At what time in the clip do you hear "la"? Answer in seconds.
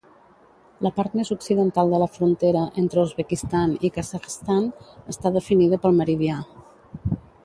0.85-0.91, 2.03-2.07